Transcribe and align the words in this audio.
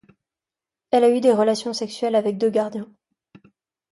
Elle 0.89 1.03
a 1.03 1.15
eu 1.15 1.21
des 1.21 1.31
relations 1.31 1.73
sexuelles 1.73 2.15
avec 2.15 2.39
deux 2.39 2.49
gardiens. 2.49 2.91